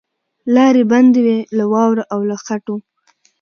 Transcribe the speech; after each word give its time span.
لاري 0.55 0.83
بندي 0.91 1.21
وې 1.25 1.37
له 1.57 1.65
واورو 1.73 2.03
او 2.13 2.19
له 2.29 2.35
خټو 2.45 2.75